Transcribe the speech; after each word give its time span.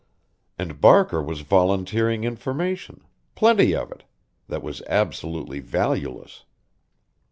And 0.57 0.81
Barker 0.81 1.21
was 1.21 1.41
volunteering 1.41 2.23
information 2.23 3.05
plenty 3.35 3.75
of 3.75 3.91
it 3.91 4.03
that 4.47 4.63
was 4.63 4.81
absolutely 4.87 5.59
valueless. 5.59 6.43